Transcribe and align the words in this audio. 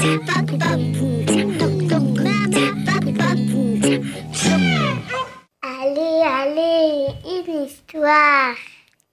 Allez, 0.00 0.16
allez, 6.24 7.08
une 7.26 7.66
histoire. 7.66 8.54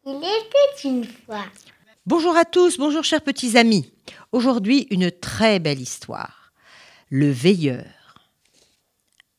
Il 0.06 0.16
était 0.16 0.88
une 0.88 1.04
fois. 1.04 1.44
Bonjour 2.06 2.38
à 2.38 2.46
tous, 2.46 2.78
bonjour 2.78 3.04
chers 3.04 3.22
petits 3.22 3.58
amis. 3.58 3.92
Aujourd'hui, 4.32 4.88
une 4.90 5.12
très 5.12 5.60
belle 5.60 5.82
histoire. 5.82 6.54
Le 7.10 7.30
veilleur. 7.32 8.30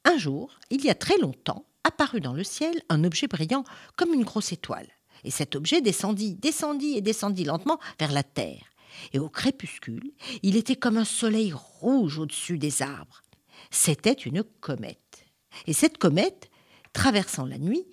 Un 0.04 0.18
jour, 0.18 0.58
il 0.68 0.84
y 0.84 0.90
a 0.90 0.94
très 0.94 1.16
longtemps, 1.16 1.64
apparut 1.82 2.20
dans 2.20 2.34
le 2.34 2.44
ciel 2.44 2.78
un 2.90 3.04
objet 3.04 3.26
brillant 3.26 3.64
comme 3.96 4.12
une 4.12 4.24
grosse 4.24 4.52
étoile. 4.52 4.88
Et 5.24 5.30
cet 5.30 5.56
objet 5.56 5.80
descendit, 5.80 6.34
descendit 6.34 6.98
et 6.98 7.00
descendit 7.00 7.44
lentement 7.44 7.80
vers 7.98 8.12
la 8.12 8.22
terre. 8.22 8.66
Et 9.12 9.18
au 9.18 9.28
crépuscule, 9.28 10.12
il 10.42 10.56
était 10.56 10.76
comme 10.76 10.96
un 10.96 11.04
soleil 11.04 11.52
rouge 11.52 12.18
au-dessus 12.18 12.58
des 12.58 12.82
arbres. 12.82 13.22
C'était 13.70 14.12
une 14.12 14.42
comète. 14.60 15.26
Et 15.66 15.72
cette 15.72 15.98
comète, 15.98 16.50
traversant 16.92 17.46
la 17.46 17.58
nuit, 17.58 17.86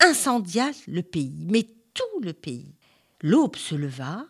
incendia 0.00 0.70
le 0.86 1.02
pays, 1.02 1.46
mais 1.50 1.68
tout 1.94 2.20
le 2.22 2.32
pays. 2.32 2.76
L'aube 3.22 3.56
se 3.56 3.74
leva 3.74 4.26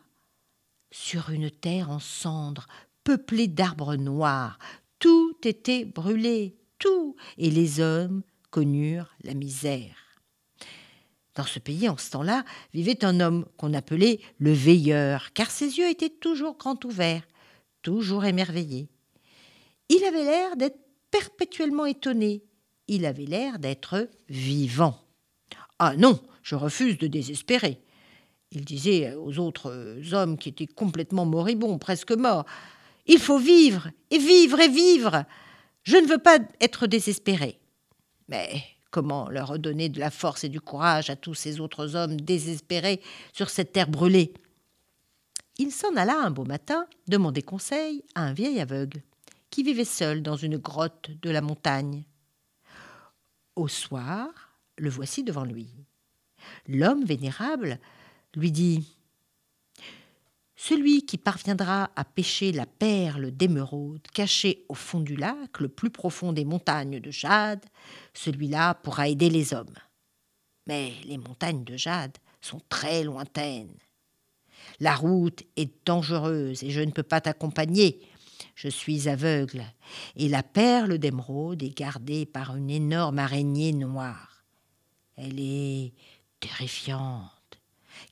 sur 0.91 1.31
une 1.31 1.51
terre 1.51 1.91
en 1.91 1.99
cendres, 1.99 2.67
peuplée 3.05 3.49
d'arbres 3.49 3.97
noirs. 3.97 4.59
Tout 4.99 5.37
était 5.45 5.85
brûlé, 5.85 6.57
tout, 6.79 7.17
et 7.37 7.51
les 7.51 7.81
hommes 7.81 8.23
connurent 8.51 9.15
la 9.23 9.35
misère. 9.35 10.08
Dans 11.39 11.47
ce 11.47 11.61
pays, 11.61 11.89
en 11.89 11.97
ce 11.97 12.11
temps-là, 12.11 12.45
vivait 12.75 13.05
un 13.05 13.21
homme 13.21 13.47
qu'on 13.57 13.73
appelait 13.73 14.19
le 14.41 14.53
veilleur, 14.53 15.33
car 15.35 15.53
ses 15.53 15.79
yeux 15.79 15.89
étaient 15.89 16.09
toujours 16.11 16.59
grands 16.59 16.81
ouverts, 16.85 17.23
toujours 17.83 18.25
émerveillés. 18.25 18.89
Il 19.89 20.03
avait 20.03 20.25
l'air 20.25 20.57
d'être 20.57 20.81
perpétuellement 21.13 21.87
étonné, 21.87 22.43
il 22.89 23.07
avait 23.07 23.25
l'air 23.25 23.61
d'être 23.61 24.11
vivant. 24.29 25.01
Ah 25.79 25.95
non, 25.97 26.21
je 26.43 26.57
refuse 26.57 26.99
de 26.99 27.07
désespérer. 27.07 27.81
Il 28.51 28.65
disait 28.65 29.15
aux 29.15 29.39
autres 29.39 29.97
hommes 30.13 30.39
qui 30.39 30.49
étaient 30.49 30.67
complètement 30.67 31.25
moribonds, 31.25 31.79
presque 31.79 32.11
morts. 32.11 32.47
Il 33.07 33.21
faut 33.21 33.39
vivre, 33.39 33.91
et 34.11 34.19
vivre, 34.19 34.59
et 34.59 34.69
vivre. 34.69 35.25
Je 35.85 35.99
ne 35.99 36.09
veux 36.09 36.19
pas 36.19 36.41
être 36.61 36.89
désespéré. 36.89 37.61
Mais 38.27 38.61
comment 38.91 39.29
leur 39.29 39.49
redonner 39.49 39.89
de 39.89 40.01
la 40.01 40.11
force 40.11 40.45
et 40.45 40.49
du 40.49 40.61
courage 40.61 41.11
à 41.11 41.17
tous 41.17 41.35
ces 41.35 41.61
autres 41.61 41.97
hommes 41.97 42.21
désespérés 42.21 43.01
sur 43.33 43.51
cette 43.51 43.73
terre 43.73 43.89
brûlée 43.89 44.33
Il 45.59 45.73
s'en 45.73 45.95
alla 45.97 46.21
un 46.21 46.31
beau 46.31 46.45
matin 46.45 46.87
demander 47.07 47.43
conseil 47.43 48.05
à 48.15 48.23
un 48.23 48.33
vieil 48.33 48.61
aveugle 48.61 49.03
qui 49.51 49.63
vivait 49.63 49.85
seul 49.85 50.23
dans 50.23 50.37
une 50.37 50.59
grotte 50.59 51.11
de 51.23 51.31
la 51.31 51.41
montagne. 51.41 52.05
Au 53.57 53.69
soir, 53.69 54.29
le 54.77 54.91
voici 54.91 55.25
devant 55.25 55.45
lui. 55.45 55.69
L'homme 56.67 57.05
vénérable 57.05 57.79
lui 58.35 58.53
dit 58.53 58.98
celui 60.61 61.07
qui 61.07 61.19
parviendra 61.19 61.89
à 61.95 62.05
pêcher 62.05 62.51
la 62.51 62.67
perle 62.67 63.31
d'émeraude 63.31 64.03
cachée 64.13 64.65
au 64.69 64.75
fond 64.75 64.99
du 64.99 65.15
lac, 65.15 65.61
le 65.61 65.69
plus 65.69 65.89
profond 65.89 66.33
des 66.33 66.45
montagnes 66.45 66.99
de 66.99 67.13
jade, 67.13 67.65
celui-là 68.13 68.75
pourra 68.75 69.09
aider 69.09 69.31
les 69.31 69.55
hommes. 69.55 69.77
Mais 70.67 70.95
les 71.05 71.17
montagnes 71.17 71.63
de 71.63 71.77
jade 71.77 72.19
sont 72.41 72.61
très 72.69 73.05
lointaines. 73.05 73.79
La 74.81 74.97
route 74.97 75.45
est 75.57 75.87
dangereuse 75.87 76.65
et 76.65 76.71
je 76.71 76.81
ne 76.81 76.91
peux 76.91 77.05
pas 77.05 77.21
t'accompagner. 77.21 78.01
Je 78.57 78.69
suis 78.69 79.09
aveugle, 79.09 79.65
et 80.17 80.29
la 80.29 80.43
perle 80.43 80.99
d'émeraude 80.99 81.63
est 81.63 81.77
gardée 81.77 82.27
par 82.27 82.57
une 82.57 82.71
énorme 82.71 83.21
araignée 83.21 83.73
noire. 83.73 84.43
Elle 85.17 85.39
est 85.39 85.93
terrifiante 86.41 87.38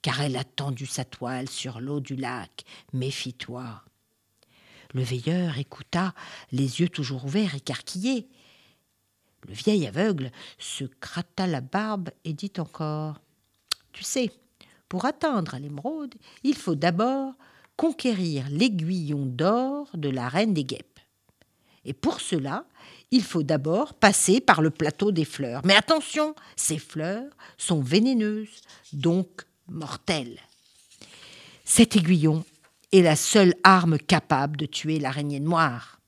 car 0.02 0.20
elle 0.20 0.36
a 0.36 0.44
tendu 0.44 0.86
sa 0.86 1.04
toile 1.04 1.48
sur 1.48 1.80
l'eau 1.80 2.00
du 2.00 2.16
lac. 2.16 2.64
Méfie-toi. 2.92 3.82
Le 4.94 5.02
veilleur 5.02 5.58
écouta, 5.58 6.14
les 6.52 6.80
yeux 6.80 6.88
toujours 6.88 7.24
ouverts, 7.24 7.54
écarquillés. 7.54 8.28
Le 9.46 9.54
vieil 9.54 9.86
aveugle 9.86 10.30
se 10.58 10.84
gratta 11.00 11.46
la 11.46 11.60
barbe 11.60 12.10
et 12.24 12.32
dit 12.32 12.52
encore 12.58 13.20
Tu 13.92 14.02
sais, 14.02 14.32
pour 14.88 15.04
atteindre 15.04 15.56
l'émeraude, 15.58 16.14
il 16.42 16.56
faut 16.56 16.74
d'abord 16.74 17.34
conquérir 17.76 18.46
l'aiguillon 18.50 19.26
d'or 19.26 19.88
de 19.94 20.08
la 20.08 20.28
reine 20.28 20.54
des 20.54 20.64
guêpes. 20.64 21.00
Et 21.84 21.92
pour 21.92 22.20
cela, 22.20 22.64
il 23.10 23.22
faut 23.22 23.44
d'abord 23.44 23.94
passer 23.94 24.40
par 24.40 24.60
le 24.60 24.70
plateau 24.70 25.12
des 25.12 25.24
fleurs. 25.24 25.62
Mais 25.64 25.76
attention, 25.76 26.34
ces 26.56 26.78
fleurs 26.78 27.30
sont 27.58 27.80
vénéneuses, 27.80 28.60
donc 28.92 29.44
mortel. 29.68 30.38
Cet 31.64 31.96
aiguillon 31.96 32.44
est 32.92 33.02
la 33.02 33.16
seule 33.16 33.54
arme 33.64 33.98
capable 33.98 34.56
de 34.56 34.66
tuer 34.66 34.98
l'araignée 34.98 35.40
noire. 35.40 36.00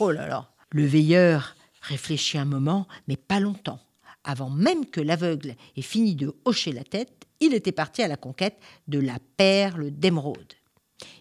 Oh 0.00 0.10
là 0.10 0.26
là 0.26 0.50
Le 0.70 0.86
veilleur 0.86 1.54
réfléchit 1.82 2.38
un 2.38 2.44
moment, 2.44 2.88
mais 3.06 3.16
pas 3.16 3.40
longtemps. 3.40 3.80
Avant 4.24 4.48
même 4.48 4.86
que 4.86 5.00
l'aveugle 5.00 5.54
ait 5.76 5.82
fini 5.82 6.14
de 6.14 6.34
hocher 6.44 6.72
la 6.72 6.84
tête, 6.84 7.26
il 7.40 7.52
était 7.52 7.72
parti 7.72 8.02
à 8.02 8.08
la 8.08 8.16
conquête 8.16 8.58
de 8.88 8.98
la 8.98 9.18
perle 9.36 9.90
d'émeraude. 9.90 10.54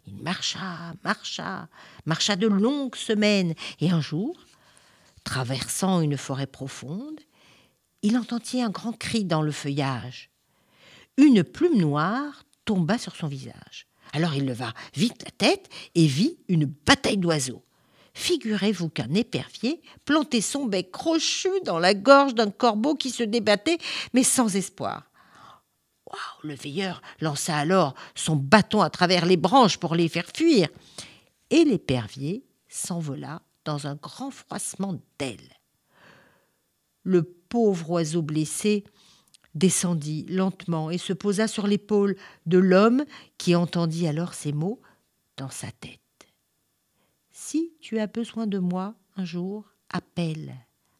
Il 0.07 0.15
marcha, 0.15 0.93
marcha, 1.03 1.67
marcha 2.05 2.35
de 2.35 2.47
longues 2.47 2.95
semaines, 2.95 3.55
et 3.81 3.91
un 3.91 3.99
jour, 3.99 4.37
traversant 5.23 6.01
une 6.01 6.17
forêt 6.17 6.47
profonde, 6.47 7.19
il 8.01 8.17
entendit 8.17 8.61
un 8.61 8.69
grand 8.69 8.93
cri 8.93 9.25
dans 9.25 9.41
le 9.41 9.51
feuillage 9.51 10.29
une 11.17 11.43
plume 11.43 11.77
noire 11.77 12.43
tomba 12.65 12.97
sur 12.97 13.15
son 13.15 13.27
visage. 13.27 13.87
Alors 14.13 14.35
il 14.35 14.45
leva 14.45 14.73
vite 14.95 15.23
la 15.23 15.31
tête 15.31 15.69
et 15.95 16.05
vit 16.05 16.37
une 16.47 16.65
bataille 16.65 17.17
d'oiseaux. 17.17 17.63
Figurez-vous 18.13 18.89
qu'un 18.89 19.13
épervier 19.15 19.81
plantait 20.05 20.41
son 20.41 20.65
bec 20.65 20.91
crochu 20.91 21.49
dans 21.65 21.79
la 21.79 21.95
gorge 21.95 22.35
d'un 22.35 22.51
corbeau 22.51 22.95
qui 22.95 23.09
se 23.09 23.23
débattait, 23.23 23.79
mais 24.13 24.23
sans 24.23 24.55
espoir. 24.55 25.09
le 26.43 26.53
veilleur 26.53 27.01
lança 27.21 27.57
alors 27.57 27.95
son 28.13 28.35
bâton 28.35 28.81
à 28.81 28.91
travers 28.91 29.25
les 29.25 29.37
branches 29.37 29.77
pour 29.77 29.95
les 29.95 30.09
faire 30.09 30.27
fuir, 30.31 30.69
et 31.49 31.63
l'épervier 31.65 32.45
s'envola 32.67 33.41
dans 33.65 33.87
un 33.87 33.95
grand 33.95 34.29
froissement 34.29 34.99
d'ailes. 35.17 35.57
Le 37.03 37.23
pauvre 37.23 37.91
oiseau 37.91 38.21
blessé 38.21 38.83
descendit 39.55 40.25
lentement 40.29 40.89
et 40.89 40.97
se 40.97 41.13
posa 41.13 41.47
sur 41.47 41.67
l'épaule 41.67 42.15
de 42.45 42.57
l'homme 42.57 43.05
qui 43.37 43.55
entendit 43.55 44.07
alors 44.07 44.33
ces 44.33 44.51
mots 44.51 44.81
dans 45.37 45.49
sa 45.49 45.71
tête. 45.71 45.99
Si 47.31 47.73
tu 47.79 47.99
as 47.99 48.07
besoin 48.07 48.47
de 48.47 48.59
moi 48.59 48.95
un 49.15 49.25
jour, 49.25 49.65
appelle. 49.89 50.55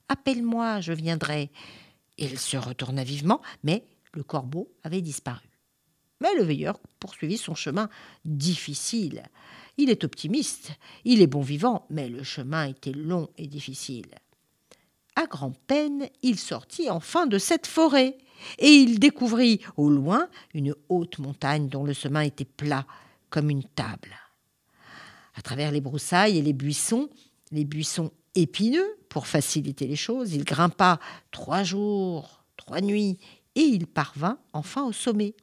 Appelle-moi, 0.08 0.82
je 0.82 0.94
viendrai. 0.94 1.52
Il 2.18 2.38
se 2.38 2.58
retourna 2.58 3.04
vivement, 3.04 3.42
mais 3.64 3.84
le 4.14 4.24
corbeau 4.24 4.72
avait 4.84 5.02
disparu. 5.02 5.48
Mais 6.22 6.34
le 6.36 6.44
veilleur 6.44 6.80
poursuivit 7.00 7.38
son 7.38 7.56
chemin 7.56 7.90
difficile. 8.24 9.24
Il 9.78 9.90
est 9.90 10.04
optimiste, 10.04 10.72
il 11.04 11.22
est 11.22 11.28
bon 11.28 11.42
vivant, 11.42 11.86
mais 11.90 12.08
le 12.08 12.24
chemin 12.24 12.66
était 12.66 12.92
long 12.92 13.30
et 13.38 13.48
difficile. 13.48 14.16
À 15.16 15.28
grand-peine, 15.28 16.08
il 16.22 16.40
sortit 16.40 16.90
enfin 16.90 17.28
de 17.28 17.38
cette 17.38 17.68
forêt 17.68 18.18
et 18.58 18.70
il 18.70 19.00
découvrit 19.00 19.62
au 19.78 19.90
loin 19.90 20.28
une 20.54 20.76
haute 20.90 21.20
montagne 21.20 21.70
dont 21.70 21.84
le 21.84 21.94
chemin 21.94 22.22
était 22.22 22.46
plat 22.46 22.86
comme 23.30 23.50
une 23.50 23.64
table. 23.64 24.16
À 25.36 25.42
travers 25.42 25.72
les 25.72 25.82
broussailles 25.82 26.38
et 26.38 26.42
les 26.42 26.54
buissons, 26.54 27.10
les 27.52 27.66
buissons 27.66 28.12
épineux, 28.36 28.98
pour 29.10 29.28
faciliter 29.28 29.86
les 29.86 29.96
choses, 29.96 30.34
il 30.34 30.44
grimpa 30.44 31.00
trois 31.32 31.64
jours, 31.64 32.44
trois 32.58 32.82
nuits, 32.82 33.20
et 33.56 33.62
il 33.62 33.86
parvint 33.86 34.40
enfin 34.54 34.84
au 34.84 34.92
sommet. 34.92 35.36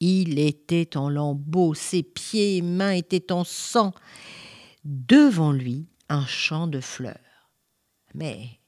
Il 0.00 0.38
était 0.38 0.96
en 0.96 1.10
lambeaux, 1.10 1.74
ses 1.74 2.02
pieds 2.02 2.56
et 2.56 2.62
mains 2.62 2.92
étaient 2.92 3.32
en 3.32 3.44
sang. 3.44 3.92
Devant 4.84 5.52
lui, 5.52 5.86
un 6.08 6.24
champ 6.24 6.66
de 6.66 6.80
fleurs. 6.80 7.16
Mais 8.14 8.58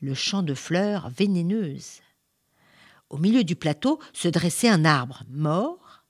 le 0.00 0.14
champ 0.14 0.42
de 0.42 0.54
fleurs 0.54 1.08
vénéneuses. 1.08 2.00
Au 3.10 3.18
milieu 3.18 3.44
du 3.44 3.56
plateau 3.56 3.98
se 4.12 4.28
dressait 4.28 4.68
un 4.68 4.84
arbre 4.84 5.22
mort, 5.30 6.04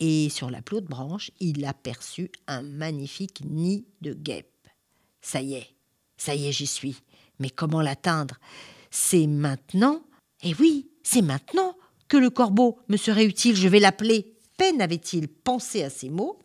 et 0.00 0.30
sur 0.30 0.50
la 0.50 0.60
haute 0.72 0.86
branche, 0.86 1.30
il 1.38 1.64
aperçut 1.64 2.30
un 2.48 2.62
magnifique 2.62 3.42
nid 3.44 3.84
de 4.00 4.12
guêpes. 4.12 4.68
Ça 5.20 5.40
y 5.40 5.54
est, 5.54 5.76
ça 6.16 6.34
y 6.34 6.48
est, 6.48 6.52
j'y 6.52 6.66
suis. 6.66 6.96
Mais 7.38 7.50
comment 7.50 7.80
l'atteindre? 7.80 8.40
C'est 8.90 9.26
maintenant 9.26 10.02
Eh 10.42 10.54
oui, 10.58 10.90
c'est 11.04 11.22
maintenant 11.22 11.76
que 12.08 12.16
le 12.16 12.30
corbeau 12.30 12.78
me 12.88 12.96
serait 12.96 13.24
utile, 13.24 13.54
je 13.54 13.68
vais 13.68 13.78
l'appeler. 13.78 14.34
Peine 14.56 14.82
avait-il 14.82 15.28
pensé 15.28 15.82
à 15.84 15.90
ces 15.90 16.10
mots 16.10 16.38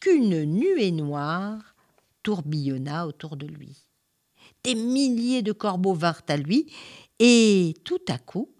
qu'une 0.00 0.44
nuée 0.44 0.90
noire 0.90 1.74
tourbillonna 2.22 3.06
autour 3.06 3.36
de 3.36 3.46
lui. 3.46 3.87
Des 4.68 4.74
milliers 4.74 5.40
de 5.40 5.52
corbeaux 5.52 5.94
vinrent 5.94 6.26
à 6.28 6.36
lui, 6.36 6.70
et 7.18 7.74
tout 7.84 8.02
à 8.06 8.18
coup, 8.18 8.50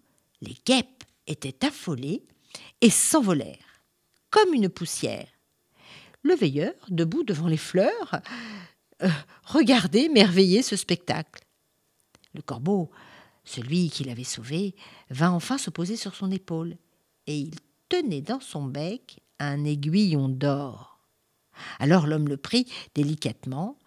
les 0.41 0.57
guêpes 0.65 1.03
étaient 1.27 1.63
affolées 1.63 2.23
et 2.81 2.89
s'envolèrent, 2.89 3.83
comme 4.31 4.55
une 4.55 4.69
poussière. 4.69 5.27
Le 6.23 6.33
veilleur, 6.33 6.73
debout 6.89 7.23
devant 7.23 7.47
les 7.47 7.57
fleurs, 7.57 8.21
euh, 9.03 9.09
regardait 9.43 10.09
merveillé 10.09 10.63
ce 10.63 10.75
spectacle. 10.75 11.43
Le 12.33 12.41
corbeau, 12.41 12.89
celui 13.43 13.91
qui 13.91 14.03
l'avait 14.03 14.23
sauvé, 14.23 14.73
vint 15.11 15.29
enfin 15.29 15.59
se 15.59 15.69
poser 15.69 15.95
sur 15.95 16.15
son 16.15 16.31
épaule, 16.31 16.75
et 17.27 17.37
il 17.37 17.51
tenait 17.87 18.21
dans 18.21 18.39
son 18.39 18.63
bec 18.63 19.19
un 19.37 19.63
aiguillon 19.63 20.27
d'or. 20.27 21.01
Alors 21.77 22.07
l'homme 22.07 22.29
le 22.29 22.37
prit 22.37 22.65
délicatement, 22.95 23.77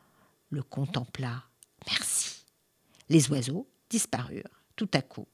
le 0.50 0.62
contempla. 0.62 1.42
Les 3.12 3.30
oiseaux 3.30 3.68
disparurent 3.90 4.62
tout 4.74 4.88
à 4.94 5.02
coup. 5.02 5.26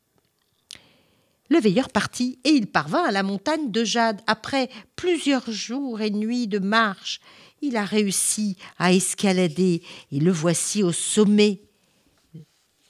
Le 1.49 1.61
veilleur 1.61 1.91
partit 1.91 2.41
et 2.43 2.49
il 2.49 2.67
parvint 2.67 3.05
à 3.05 3.13
la 3.13 3.23
montagne 3.23 3.71
de 3.71 3.85
Jade. 3.85 4.21
Après 4.27 4.69
plusieurs 4.97 5.49
jours 5.49 6.01
et 6.01 6.11
nuits 6.11 6.49
de 6.49 6.59
marche, 6.59 7.21
il 7.63 7.77
a 7.77 7.85
réussi 7.85 8.57
à 8.79 8.93
escalader 8.93 9.85
et 10.11 10.19
le 10.19 10.33
voici 10.33 10.83
au 10.83 10.91
sommet, 10.91 11.63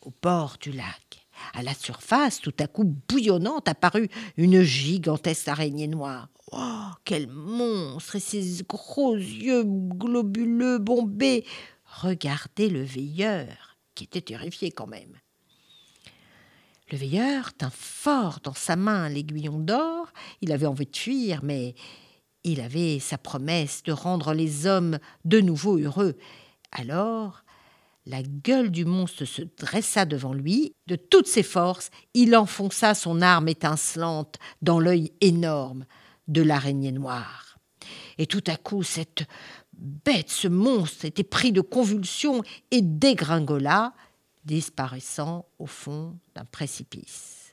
au 0.01 0.13
bord 0.23 0.57
du 0.59 0.73
lac. 0.73 1.27
À 1.53 1.63
la 1.63 1.75
surface, 1.75 2.41
tout 2.41 2.55
à 2.59 2.67
coup 2.67 2.85
bouillonnante, 3.11 3.69
apparut 3.69 4.09
une 4.39 4.63
gigantesque 4.63 5.49
araignée 5.49 5.87
noire. 5.87 6.31
Oh, 6.53 6.93
quel 7.05 7.29
monstre 7.29 8.17
Et 8.17 8.21
ses 8.21 8.65
gros 8.67 9.15
yeux 9.15 9.65
globuleux 9.65 10.79
bombés 10.79 11.45
Regardez 11.85 12.71
le 12.71 12.83
veilleur, 12.83 13.68
était 14.05 14.21
terrifié 14.21 14.71
quand 14.71 14.87
même. 14.87 15.19
Le 16.91 16.97
veilleur 16.97 17.53
tint 17.53 17.71
fort 17.71 18.41
dans 18.43 18.55
sa 18.55 18.77
main 18.77 19.09
l'aiguillon 19.09 19.59
d'or. 19.59 20.11
Il 20.41 20.53
avait 20.53 20.67
envie 20.67 20.87
de 20.87 20.97
fuir, 20.97 21.41
mais 21.43 21.75
il 22.45 22.61
avait 22.61 22.99
sa 22.99 23.19
promesse 23.19 23.83
de 23.83 23.93
rendre 23.93 24.33
les 24.33 24.67
hommes 24.67 24.99
de 25.25 25.41
nouveau 25.41 25.77
heureux. 25.77 26.17
Alors, 26.73 27.45
la 28.07 28.23
gueule 28.23 28.71
du 28.71 28.87
monstre 28.87 29.27
se 29.27 29.43
dressa 29.43 30.07
devant 30.07 30.33
lui. 30.33 30.73
De 30.87 30.97
toutes 30.97 31.27
ses 31.27 31.43
forces, 31.43 31.91
il 32.15 32.35
enfonça 32.35 32.95
son 32.95 33.21
arme 33.21 33.49
étincelante 33.49 34.37
dans 34.63 34.81
l'œil 34.81 35.13
énorme 35.21 35.85
de 36.27 36.41
l'araignée 36.41 36.93
noire. 36.93 37.59
Et 38.17 38.27
tout 38.27 38.45
à 38.47 38.57
coup, 38.57 38.83
cette 38.83 39.25
bête, 39.79 40.31
ce 40.31 40.49
monstre, 40.49 41.05
était 41.05 41.25
pris 41.25 41.53
de 41.53 41.61
convulsions 41.61 42.43
et 42.71 42.83
dégringola, 42.83 43.95
disparaissant 44.45 45.47
au 45.59 45.67
fond 45.67 46.19
d'un 46.35 46.45
précipice. 46.45 47.53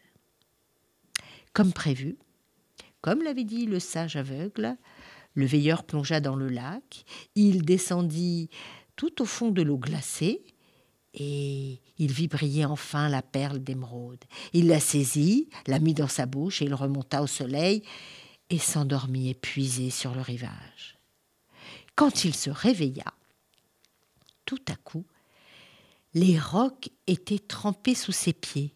Comme 1.54 1.74
prévu, 1.74 2.18
comme 3.02 3.22
l'avait 3.22 3.44
dit 3.44 3.66
le 3.66 3.80
sage 3.80 4.16
aveugle, 4.16 4.76
le 5.36 5.46
veilleur 5.46 5.84
plongea 5.84 6.20
dans 6.20 6.36
le 6.36 6.48
lac, 6.48 7.06
il 7.36 7.64
descendit 7.64 8.50
tout 8.96 9.22
au 9.22 9.26
fond 9.26 9.52
de 9.52 9.62
l'eau 9.62 9.78
glacée, 9.78 10.42
et 11.14 11.80
il 11.98 12.12
vit 12.12 12.28
briller 12.28 12.66
enfin 12.66 13.08
la 13.08 13.22
perle 13.22 13.60
d'émeraude. 13.60 14.24
Il 14.54 14.68
la 14.68 14.80
saisit, 14.80 15.50
la 15.68 15.80
mit 15.80 15.94
dans 15.94 16.08
sa 16.08 16.26
bouche, 16.26 16.62
et 16.62 16.66
il 16.66 16.74
remonta 16.74 17.22
au 17.22 17.28
soleil, 17.28 17.84
et 18.50 18.60
s'endormit 18.60 19.30
épuisé 19.30 19.90
sur 19.90 20.14
le 20.14 20.22
rivage. 20.22 20.95
Quand 21.96 22.26
il 22.26 22.36
se 22.36 22.50
réveilla, 22.50 23.14
tout 24.46 24.62
à 24.68 24.76
coup, 24.76 25.06
les 26.14 26.40
rocs 26.40 26.90
étaient 27.08 27.40
trempés 27.40 27.96
sous 27.96 28.12
ses 28.12 28.34
pieds. 28.34 28.74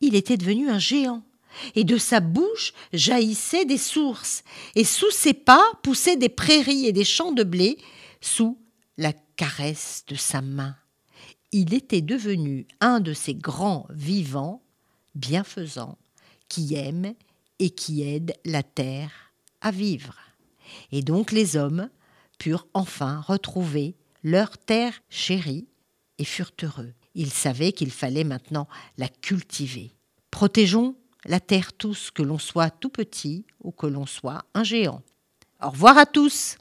Il 0.00 0.14
était 0.14 0.36
devenu 0.36 0.70
un 0.70 0.78
géant, 0.78 1.22
et 1.74 1.84
de 1.84 1.96
sa 1.96 2.20
bouche 2.20 2.72
jaillissaient 2.92 3.64
des 3.64 3.78
sources, 3.78 4.42
et 4.74 4.84
sous 4.84 5.10
ses 5.10 5.34
pas 5.34 5.64
poussaient 5.82 6.16
des 6.16 6.28
prairies 6.28 6.86
et 6.86 6.92
des 6.92 7.04
champs 7.04 7.32
de 7.32 7.44
blé, 7.44 7.78
sous 8.20 8.58
la 8.96 9.12
caresse 9.36 10.04
de 10.06 10.14
sa 10.14 10.40
main. 10.40 10.76
Il 11.52 11.72
était 11.72 12.02
devenu 12.02 12.66
un 12.80 13.00
de 13.00 13.12
ces 13.12 13.34
grands 13.34 13.86
vivants, 13.90 14.62
bienfaisants, 15.14 15.98
qui 16.48 16.74
aiment 16.74 17.14
et 17.58 17.70
qui 17.70 18.02
aident 18.02 18.34
la 18.44 18.62
terre 18.62 19.32
à 19.60 19.70
vivre. 19.70 20.16
Et 20.92 21.02
donc 21.02 21.32
les 21.32 21.56
hommes 21.56 21.88
purent 22.38 22.66
enfin 22.74 23.20
retrouver 23.20 23.96
leur 24.22 24.58
terre 24.58 24.94
chérie 25.08 25.66
et 26.18 26.24
furent 26.24 26.52
heureux. 26.62 26.92
Ils 27.14 27.32
savaient 27.32 27.72
qu'il 27.72 27.90
fallait 27.90 28.24
maintenant 28.24 28.68
la 28.96 29.08
cultiver. 29.08 29.92
Protégeons 30.30 30.94
la 31.24 31.40
terre 31.40 31.72
tous, 31.72 32.10
que 32.10 32.22
l'on 32.22 32.38
soit 32.38 32.70
tout 32.70 32.88
petit 32.88 33.44
ou 33.62 33.72
que 33.72 33.86
l'on 33.86 34.06
soit 34.06 34.42
un 34.54 34.64
géant. 34.64 35.02
Au 35.60 35.70
revoir 35.70 35.98
à 35.98 36.06
tous. 36.06 36.56